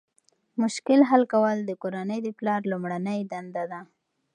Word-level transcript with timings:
مشکل 0.61 0.99
حل 1.09 1.23
کول 1.33 1.57
د 1.65 1.71
کورنۍ 1.81 2.19
د 2.23 2.29
پلار 2.39 2.61
لومړنۍ 2.71 3.19
دنده 3.31 3.63
ده. 3.71 3.79